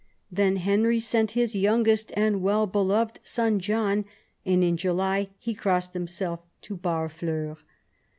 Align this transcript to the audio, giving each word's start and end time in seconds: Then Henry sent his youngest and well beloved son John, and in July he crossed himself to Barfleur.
Then 0.31 0.55
Henry 0.55 0.99
sent 0.99 1.33
his 1.37 1.53
youngest 1.55 2.11
and 2.15 2.41
well 2.41 2.65
beloved 2.65 3.19
son 3.21 3.59
John, 3.59 4.05
and 4.43 4.63
in 4.63 4.75
July 4.75 5.29
he 5.37 5.53
crossed 5.53 5.93
himself 5.93 6.39
to 6.61 6.75
Barfleur. 6.75 7.57